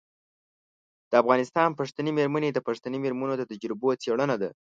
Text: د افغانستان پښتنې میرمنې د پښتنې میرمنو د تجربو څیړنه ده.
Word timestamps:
د 1.09 1.13
افغانستان 1.21 1.69
پښتنې 1.79 2.11
میرمنې 2.17 2.49
د 2.53 2.59
پښتنې 2.67 2.97
میرمنو 3.05 3.33
د 3.37 3.43
تجربو 3.51 3.87
څیړنه 4.03 4.35
ده. 4.41 4.49